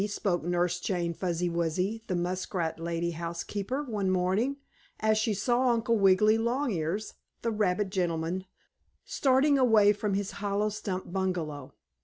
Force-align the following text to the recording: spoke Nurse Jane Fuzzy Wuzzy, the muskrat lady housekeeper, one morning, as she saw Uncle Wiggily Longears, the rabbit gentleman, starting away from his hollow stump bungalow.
spoke 0.07 0.41
Nurse 0.41 0.79
Jane 0.79 1.13
Fuzzy 1.13 1.47
Wuzzy, 1.47 2.01
the 2.07 2.15
muskrat 2.15 2.79
lady 2.79 3.11
housekeeper, 3.11 3.83
one 3.83 4.09
morning, 4.09 4.57
as 4.99 5.15
she 5.19 5.31
saw 5.31 5.69
Uncle 5.69 5.95
Wiggily 5.95 6.39
Longears, 6.39 7.13
the 7.43 7.51
rabbit 7.51 7.91
gentleman, 7.91 8.45
starting 9.05 9.59
away 9.59 9.93
from 9.93 10.15
his 10.15 10.31
hollow 10.41 10.69
stump 10.69 11.13
bungalow. 11.13 11.75